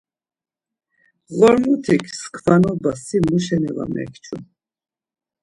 [1.37, 4.35] Ğormotik mskvanoba si muşeni var mekçu?